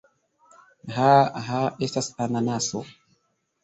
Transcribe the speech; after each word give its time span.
Ha! 0.95 1.11
Ha! 1.51 1.61
Estas 1.89 2.13
ananaso! 2.29 2.87